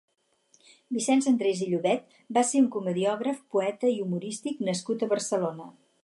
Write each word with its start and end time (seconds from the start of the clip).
Vicenç 0.95 1.25
Andrés 1.31 1.59
i 1.65 1.67
Llobet 1.73 2.15
va 2.37 2.43
ser 2.51 2.61
un 2.63 2.69
comediògraf, 2.75 3.43
poeta 3.57 3.91
i 3.97 4.01
humorísta 4.07 4.55
nascut 4.71 5.05
a 5.05 5.11
Barcelona. 5.13 5.69